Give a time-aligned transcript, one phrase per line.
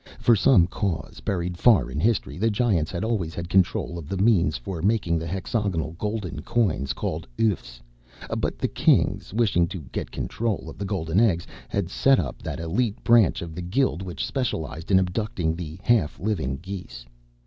[0.17, 4.17] For some cause buried far in history, the Giants had always had control of the
[4.17, 7.79] means for making the hexagonal golden coins called oeufs.
[8.35, 12.57] But the Kings, wishing to get control of the golden eggs, had set up that
[12.57, 17.05] élite branch of the Guild which specialized in abducting the half living 'geese.'